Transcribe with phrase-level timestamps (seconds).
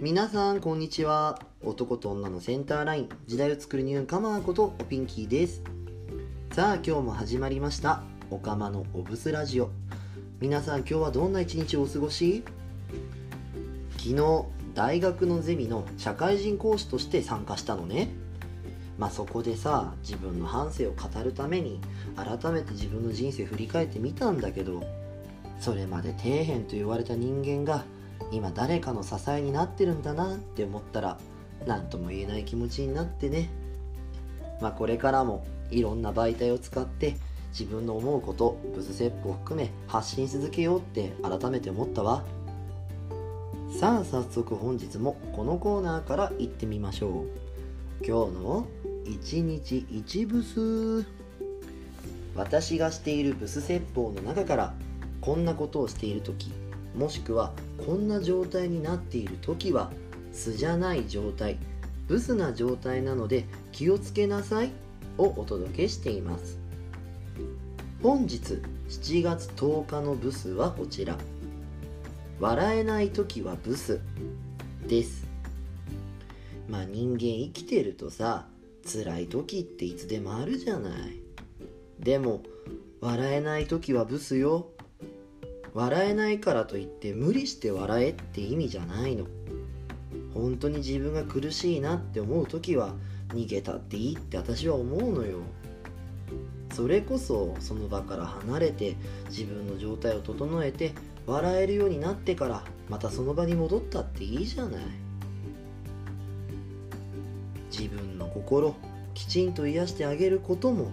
[0.00, 1.40] 皆さんこんにちは。
[1.60, 3.08] 男と女のセンターライン。
[3.26, 5.60] 時代を作るニューカマーことおピンキーです。
[6.52, 8.04] さあ今日も始まりました。
[8.30, 9.70] おかまのおブスラジオ。
[10.38, 12.44] 皆さん今日はどんな一日をお過ごし？
[13.96, 18.10] 昨日大学のゼミの社会人講師として参加したのね。
[18.98, 21.80] まあそこでさ自分の半生を語るために
[22.14, 24.80] 改めて自分の人生振り返ってみたんだけど
[25.58, 27.84] それまで底辺と言われた人間が
[28.30, 31.18] 今誰かの支えになってるんだなって思ったら
[31.66, 33.50] 何とも言えない気持ちになってね。
[34.60, 37.16] まあこれからもいろんな媒体を使って
[37.50, 42.24] 自分の思うことブス説法を含め発信し続けようって改めて思ったわ。
[43.78, 48.06] さあ早速本日もこのコーナーから行ってみましょう。
[48.06, 48.66] 今日の
[49.04, 51.06] 一日一ブス。
[52.34, 54.74] 私がしているブス説法の中から
[55.20, 56.52] こんなことをしている時
[56.98, 57.52] もしくは
[57.86, 59.92] こんな状態になっている時は
[60.32, 61.56] 素じゃない状態
[62.08, 64.72] ブスな状態なので気をつけなさい
[65.16, 66.58] をお届けしています。
[68.02, 71.16] 本日7月10日のブスはこちら。
[72.40, 74.00] 笑えない時はブス
[74.86, 75.26] です。
[76.68, 78.46] まあ人間生きてるとさ
[78.84, 81.20] 辛い時っていつでもあるじゃない。
[82.00, 82.42] でも
[83.00, 84.68] 笑えない時はブスよ。
[85.78, 89.26] 笑えないからといって無理して笑えって意味じゃないの。
[90.34, 92.96] 本当に自分が苦しいなって思う時は
[93.28, 95.38] 逃げたっていいって私は思うのよ。
[96.74, 98.96] それこそその場から離れて
[99.28, 100.94] 自分の状態を整えて
[101.26, 104.82] 笑えるようになってからまたその場に戻ったっていいじゃない。
[107.70, 108.74] 自分の心
[109.14, 110.90] きちんと癒してあげることも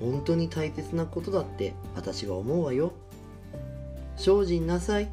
[0.00, 2.94] 本当に大切なことだって私は思うわよ。
[4.16, 5.08] 精進なさい。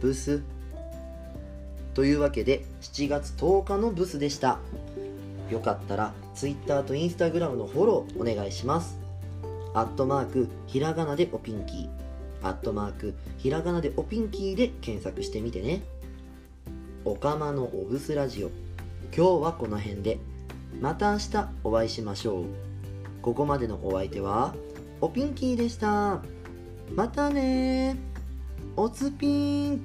[0.00, 0.42] ブス。
[1.94, 4.58] というわけで7月10日のブスでした。
[5.50, 8.98] よかったら Twitter と Instagram のフォローお願いします。
[9.74, 11.88] アットマークひらがなでおピンキー。
[12.42, 15.82] アットマークひらがなでおピンキーで検索してみてね。
[17.04, 18.50] おかまのおブスラジオ。
[19.14, 20.18] 今日はこの辺で。
[20.80, 22.44] また明日お会いしましょう。
[23.20, 24.54] ここまでのお相手は
[25.00, 26.22] おピンキーでした。
[26.94, 28.11] またね
[28.74, 29.84] おつぴん